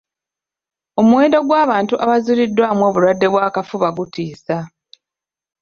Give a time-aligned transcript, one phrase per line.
[0.99, 4.57] Omuwendo gw'abantu abazuuliddwamu obulwadde bw'akafuba gutiisa.